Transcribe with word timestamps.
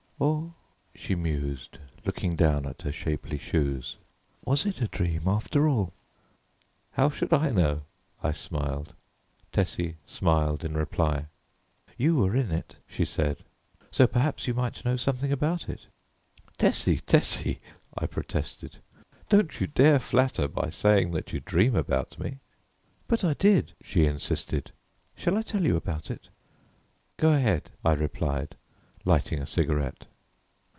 Or," 0.21 0.53
she 0.93 1.15
mused, 1.15 1.79
looking 2.05 2.35
down 2.35 2.67
at 2.67 2.83
her 2.83 2.91
shapely 2.91 3.39
shoes, 3.39 3.97
"was 4.45 4.67
it 4.67 4.79
a 4.79 4.87
dream 4.87 5.23
after 5.27 5.67
all?" 5.67 5.93
"How 6.91 7.09
should 7.09 7.33
I 7.33 7.49
know?" 7.49 7.81
I 8.21 8.29
smiled. 8.29 8.93
Tessie 9.51 9.95
smiled 10.05 10.63
in 10.63 10.77
reply. 10.77 11.25
"You 11.97 12.17
were 12.17 12.35
in 12.35 12.51
it," 12.51 12.75
she 12.85 13.03
said, 13.03 13.37
"so 13.89 14.05
perhaps 14.05 14.45
you 14.45 14.53
might 14.53 14.85
know 14.85 14.95
something 14.95 15.31
about 15.31 15.67
it." 15.67 15.87
"Tessie! 16.59 16.99
Tessie!" 16.99 17.59
I 17.97 18.05
protested, 18.05 18.77
"don't 19.27 19.59
you 19.59 19.65
dare 19.65 19.97
flatter 19.97 20.47
by 20.47 20.69
saying 20.69 21.11
that 21.13 21.33
you 21.33 21.39
dream 21.39 21.75
about 21.75 22.19
me!" 22.19 22.37
"But 23.07 23.23
I 23.23 23.33
did," 23.33 23.73
she 23.81 24.05
insisted; 24.05 24.71
"shall 25.15 25.35
I 25.35 25.41
tell 25.41 25.63
you 25.63 25.75
about 25.77 26.11
it?" 26.11 26.29
"Go 27.17 27.33
ahead," 27.33 27.71
I 27.83 27.93
replied, 27.93 28.55
lighting 29.03 29.41
a 29.41 29.47
cigarette. 29.47 30.05